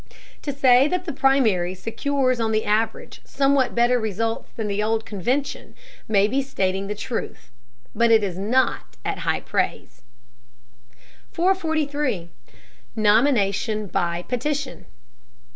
[0.41, 5.05] To say that the primary secures on the average somewhat better results than the old
[5.05, 5.75] convention
[6.07, 7.51] may be stating the truth,
[7.93, 10.01] but it is not high praise."
[11.33, 12.31] 443.
[12.95, 14.87] NOMINATION BY PETITION.